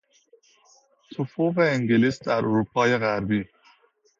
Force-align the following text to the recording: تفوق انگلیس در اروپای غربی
تفوق 1.17 1.57
انگلیس 1.59 2.23
در 2.23 2.35
اروپای 2.35 2.97
غربی 2.97 3.45